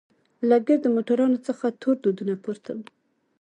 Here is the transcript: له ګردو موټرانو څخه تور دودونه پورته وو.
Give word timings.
له 0.49 0.55
ګردو 0.67 0.87
موټرانو 0.95 1.37
څخه 1.47 1.65
تور 1.81 1.95
دودونه 2.03 2.33
پورته 2.43 2.69
وو. 2.75 2.85